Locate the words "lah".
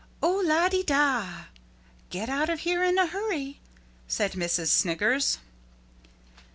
0.43-0.67